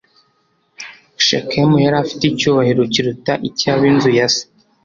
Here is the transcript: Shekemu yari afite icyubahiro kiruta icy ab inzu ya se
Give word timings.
Shekemu 1.25 1.75
yari 1.85 1.97
afite 2.03 2.23
icyubahiro 2.27 2.81
kiruta 2.93 3.33
icy 3.47 3.65
ab 3.71 3.81
inzu 3.89 4.09
ya 4.17 4.27
se 4.33 4.43